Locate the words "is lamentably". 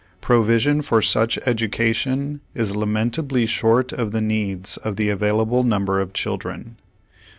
2.55-3.45